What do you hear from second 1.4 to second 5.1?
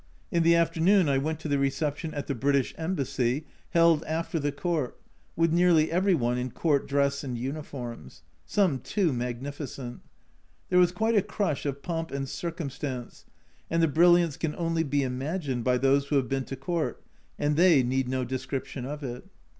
to the reception at the British Embassy, held after the Court,